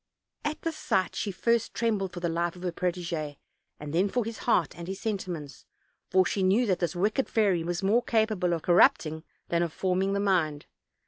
[0.43, 3.37] At this sight she at first trembled for the life of her protege,
[3.79, 5.63] and then for his heart and his sentiments,
[6.09, 10.13] for she knew that this wicked fairy was more capable of corrupting than of forming
[10.13, 10.65] the mind.